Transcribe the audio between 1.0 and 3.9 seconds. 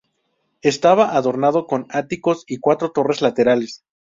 adornado con áticos y cuatro torres laterales.